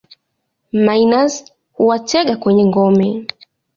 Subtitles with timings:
[0.73, 1.33] Minus
[1.77, 3.09] huwatega kwenye ngome.